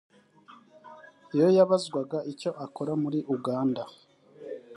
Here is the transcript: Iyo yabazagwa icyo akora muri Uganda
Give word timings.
Iyo 1.35 1.47
yabazagwa 1.57 2.17
icyo 2.31 2.51
akora 2.65 2.91
muri 3.03 3.19
Uganda 3.35 3.81